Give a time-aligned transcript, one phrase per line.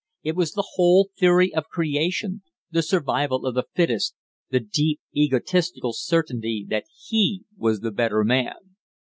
[0.23, 4.15] It was the whole theory of creation the survival of the fittest
[4.49, 8.55] the deep, egotistical certainty that he was the better man.